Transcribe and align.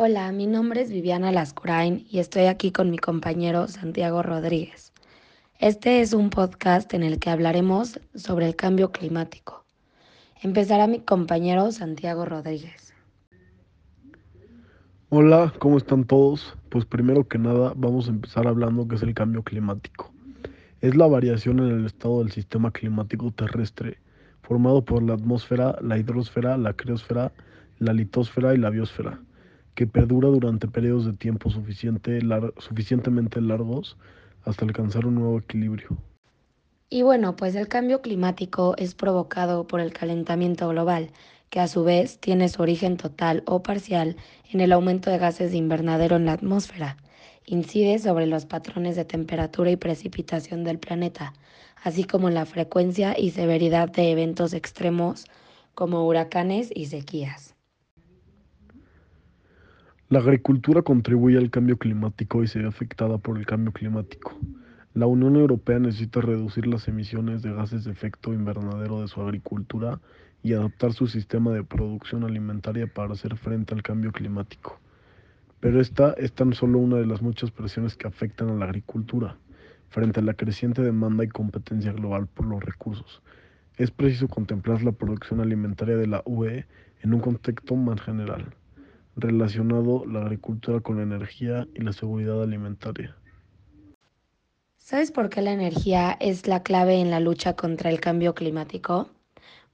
Hola, 0.00 0.30
mi 0.30 0.46
nombre 0.46 0.82
es 0.82 0.92
Viviana 0.92 1.32
Lascurain 1.32 2.06
y 2.08 2.20
estoy 2.20 2.44
aquí 2.44 2.70
con 2.70 2.88
mi 2.88 2.98
compañero 2.98 3.66
Santiago 3.66 4.22
Rodríguez. 4.22 4.92
Este 5.58 6.02
es 6.02 6.12
un 6.12 6.30
podcast 6.30 6.94
en 6.94 7.02
el 7.02 7.18
que 7.18 7.30
hablaremos 7.30 7.98
sobre 8.14 8.46
el 8.46 8.54
cambio 8.54 8.92
climático. 8.92 9.64
Empezará 10.40 10.86
mi 10.86 11.00
compañero 11.00 11.72
Santiago 11.72 12.24
Rodríguez. 12.24 12.94
Hola, 15.08 15.52
¿cómo 15.58 15.78
están 15.78 16.04
todos? 16.04 16.56
Pues 16.68 16.84
primero 16.84 17.26
que 17.26 17.38
nada 17.38 17.72
vamos 17.74 18.06
a 18.06 18.10
empezar 18.10 18.46
hablando 18.46 18.86
qué 18.86 18.94
es 18.94 19.02
el 19.02 19.14
cambio 19.14 19.42
climático. 19.42 20.12
Es 20.80 20.94
la 20.94 21.08
variación 21.08 21.58
en 21.58 21.76
el 21.76 21.86
estado 21.86 22.20
del 22.20 22.30
sistema 22.30 22.70
climático 22.70 23.32
terrestre, 23.32 23.98
formado 24.42 24.84
por 24.84 25.02
la 25.02 25.14
atmósfera, 25.14 25.76
la 25.82 25.98
hidrosfera, 25.98 26.56
la 26.56 26.72
criosfera, 26.72 27.32
la 27.80 27.92
litosfera 27.92 28.54
y 28.54 28.58
la 28.58 28.70
biosfera 28.70 29.20
que 29.78 29.86
perdura 29.86 30.28
durante 30.28 30.66
periodos 30.66 31.06
de 31.06 31.12
tiempo 31.12 31.50
suficiente, 31.50 32.18
suficientemente 32.56 33.40
largos 33.40 33.96
hasta 34.42 34.64
alcanzar 34.64 35.06
un 35.06 35.14
nuevo 35.14 35.38
equilibrio. 35.38 35.96
Y 36.90 37.02
bueno, 37.02 37.36
pues 37.36 37.54
el 37.54 37.68
cambio 37.68 38.02
climático 38.02 38.74
es 38.76 38.96
provocado 38.96 39.68
por 39.68 39.78
el 39.78 39.92
calentamiento 39.92 40.68
global, 40.68 41.12
que 41.48 41.60
a 41.60 41.68
su 41.68 41.84
vez 41.84 42.18
tiene 42.18 42.48
su 42.48 42.60
origen 42.60 42.96
total 42.96 43.44
o 43.46 43.62
parcial 43.62 44.16
en 44.50 44.60
el 44.60 44.72
aumento 44.72 45.10
de 45.10 45.18
gases 45.18 45.52
de 45.52 45.58
invernadero 45.58 46.16
en 46.16 46.24
la 46.24 46.32
atmósfera. 46.32 46.96
Incide 47.46 48.00
sobre 48.00 48.26
los 48.26 48.46
patrones 48.46 48.96
de 48.96 49.04
temperatura 49.04 49.70
y 49.70 49.76
precipitación 49.76 50.64
del 50.64 50.80
planeta, 50.80 51.34
así 51.84 52.02
como 52.02 52.30
la 52.30 52.46
frecuencia 52.46 53.16
y 53.16 53.30
severidad 53.30 53.88
de 53.90 54.10
eventos 54.10 54.54
extremos 54.54 55.26
como 55.76 56.04
huracanes 56.04 56.72
y 56.74 56.86
sequías. 56.86 57.54
La 60.10 60.20
agricultura 60.20 60.80
contribuye 60.80 61.36
al 61.36 61.50
cambio 61.50 61.76
climático 61.76 62.42
y 62.42 62.46
se 62.46 62.60
ve 62.60 62.66
afectada 62.66 63.18
por 63.18 63.36
el 63.36 63.44
cambio 63.44 63.72
climático. 63.72 64.38
La 64.94 65.04
Unión 65.04 65.36
Europea 65.36 65.78
necesita 65.78 66.22
reducir 66.22 66.66
las 66.66 66.88
emisiones 66.88 67.42
de 67.42 67.52
gases 67.52 67.84
de 67.84 67.92
efecto 67.92 68.32
invernadero 68.32 69.02
de 69.02 69.08
su 69.08 69.20
agricultura 69.20 70.00
y 70.42 70.54
adaptar 70.54 70.94
su 70.94 71.08
sistema 71.08 71.52
de 71.52 71.62
producción 71.62 72.24
alimentaria 72.24 72.86
para 72.86 73.12
hacer 73.12 73.36
frente 73.36 73.74
al 73.74 73.82
cambio 73.82 74.10
climático. 74.10 74.80
Pero 75.60 75.78
esta 75.78 76.14
es 76.14 76.32
tan 76.32 76.54
solo 76.54 76.78
una 76.78 76.96
de 76.96 77.04
las 77.04 77.20
muchas 77.20 77.50
presiones 77.50 77.94
que 77.94 78.08
afectan 78.08 78.48
a 78.48 78.54
la 78.54 78.64
agricultura, 78.64 79.36
frente 79.90 80.20
a 80.20 80.22
la 80.22 80.32
creciente 80.32 80.80
demanda 80.80 81.22
y 81.22 81.28
competencia 81.28 81.92
global 81.92 82.28
por 82.28 82.46
los 82.46 82.64
recursos. 82.64 83.20
Es 83.76 83.90
preciso 83.90 84.26
contemplar 84.26 84.82
la 84.82 84.92
producción 84.92 85.42
alimentaria 85.42 85.98
de 85.98 86.06
la 86.06 86.22
UE 86.24 86.64
en 87.02 87.12
un 87.12 87.20
contexto 87.20 87.76
más 87.76 88.00
general 88.00 88.54
relacionado 89.18 90.06
la 90.06 90.20
agricultura 90.20 90.80
con 90.80 90.96
la 90.96 91.02
energía 91.02 91.66
y 91.74 91.82
la 91.82 91.92
seguridad 91.92 92.42
alimentaria. 92.42 93.16
¿Sabes 94.78 95.10
por 95.10 95.28
qué 95.28 95.42
la 95.42 95.52
energía 95.52 96.16
es 96.18 96.46
la 96.46 96.62
clave 96.62 97.00
en 97.00 97.10
la 97.10 97.20
lucha 97.20 97.54
contra 97.54 97.90
el 97.90 98.00
cambio 98.00 98.34
climático? 98.34 99.10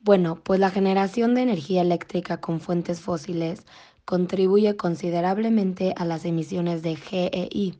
Bueno, 0.00 0.40
pues 0.42 0.58
la 0.58 0.70
generación 0.70 1.34
de 1.34 1.42
energía 1.42 1.82
eléctrica 1.82 2.38
con 2.38 2.60
fuentes 2.60 3.00
fósiles 3.00 3.66
contribuye 4.04 4.76
considerablemente 4.76 5.92
a 5.96 6.04
las 6.04 6.24
emisiones 6.24 6.82
de 6.82 6.96
GEI 6.96 7.78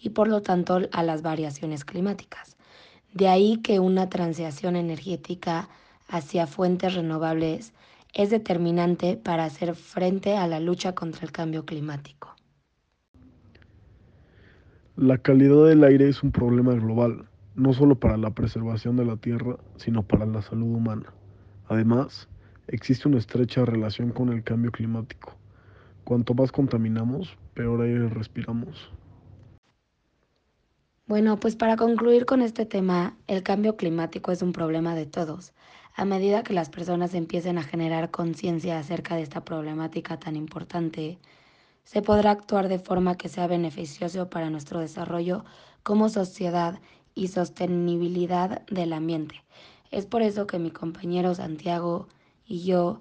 y 0.00 0.08
por 0.10 0.28
lo 0.28 0.40
tanto 0.42 0.80
a 0.92 1.02
las 1.02 1.22
variaciones 1.22 1.84
climáticas. 1.84 2.56
De 3.12 3.28
ahí 3.28 3.56
que 3.56 3.80
una 3.80 4.08
transición 4.08 4.76
energética 4.76 5.68
hacia 6.06 6.46
fuentes 6.46 6.94
renovables 6.94 7.72
es 8.14 8.30
determinante 8.30 9.16
para 9.16 9.44
hacer 9.44 9.74
frente 9.74 10.36
a 10.36 10.46
la 10.46 10.60
lucha 10.60 10.94
contra 10.94 11.24
el 11.24 11.32
cambio 11.32 11.64
climático. 11.64 12.34
La 14.96 15.18
calidad 15.18 15.66
del 15.66 15.84
aire 15.84 16.08
es 16.08 16.22
un 16.22 16.32
problema 16.32 16.74
global, 16.74 17.28
no 17.54 17.72
solo 17.72 17.94
para 18.00 18.16
la 18.16 18.30
preservación 18.30 18.96
de 18.96 19.04
la 19.04 19.16
Tierra, 19.16 19.56
sino 19.76 20.02
para 20.02 20.26
la 20.26 20.42
salud 20.42 20.74
humana. 20.74 21.12
Además, 21.68 22.28
existe 22.66 23.08
una 23.08 23.18
estrecha 23.18 23.64
relación 23.64 24.10
con 24.10 24.30
el 24.32 24.42
cambio 24.42 24.72
climático. 24.72 25.36
Cuanto 26.04 26.34
más 26.34 26.50
contaminamos, 26.50 27.36
peor 27.54 27.82
aire 27.82 28.08
respiramos. 28.08 28.90
Bueno, 31.08 31.40
pues 31.40 31.56
para 31.56 31.76
concluir 31.76 32.26
con 32.26 32.42
este 32.42 32.66
tema, 32.66 33.16
el 33.28 33.42
cambio 33.42 33.78
climático 33.78 34.30
es 34.30 34.42
un 34.42 34.52
problema 34.52 34.94
de 34.94 35.06
todos. 35.06 35.54
A 35.96 36.04
medida 36.04 36.42
que 36.42 36.52
las 36.52 36.68
personas 36.68 37.14
empiecen 37.14 37.56
a 37.56 37.62
generar 37.62 38.10
conciencia 38.10 38.78
acerca 38.78 39.16
de 39.16 39.22
esta 39.22 39.42
problemática 39.42 40.18
tan 40.18 40.36
importante, 40.36 41.18
se 41.82 42.02
podrá 42.02 42.32
actuar 42.32 42.68
de 42.68 42.78
forma 42.78 43.16
que 43.16 43.30
sea 43.30 43.46
beneficioso 43.46 44.28
para 44.28 44.50
nuestro 44.50 44.80
desarrollo 44.80 45.46
como 45.82 46.10
sociedad 46.10 46.78
y 47.14 47.28
sostenibilidad 47.28 48.66
del 48.66 48.92
ambiente. 48.92 49.42
Es 49.90 50.04
por 50.04 50.20
eso 50.20 50.46
que 50.46 50.58
mi 50.58 50.70
compañero 50.70 51.34
Santiago 51.34 52.06
y 52.46 52.64
yo 52.64 53.00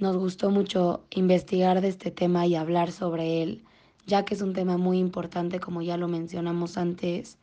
nos 0.00 0.16
gustó 0.16 0.48
mucho 0.48 1.04
investigar 1.10 1.82
de 1.82 1.88
este 1.88 2.10
tema 2.10 2.46
y 2.46 2.54
hablar 2.54 2.90
sobre 2.90 3.42
él 3.42 3.64
ya 4.06 4.24
que 4.24 4.34
es 4.34 4.42
un 4.42 4.52
tema 4.52 4.76
muy 4.76 4.98
importante, 4.98 5.60
como 5.60 5.82
ya 5.82 5.96
lo 5.96 6.08
mencionamos 6.08 6.76
antes, 6.76 7.38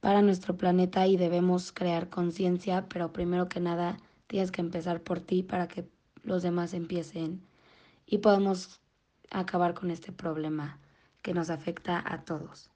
para 0.00 0.22
nuestro 0.22 0.56
planeta 0.56 1.06
y 1.06 1.16
debemos 1.16 1.72
crear 1.72 2.08
conciencia, 2.08 2.86
pero 2.88 3.12
primero 3.12 3.48
que 3.48 3.60
nada 3.60 3.98
tienes 4.26 4.50
que 4.52 4.60
empezar 4.60 5.02
por 5.02 5.20
ti 5.20 5.42
para 5.42 5.68
que 5.68 5.88
los 6.22 6.42
demás 6.42 6.74
empiecen 6.74 7.42
y 8.06 8.18
podamos 8.18 8.80
acabar 9.30 9.74
con 9.74 9.90
este 9.90 10.12
problema 10.12 10.78
que 11.22 11.34
nos 11.34 11.50
afecta 11.50 12.02
a 12.06 12.24
todos. 12.24 12.70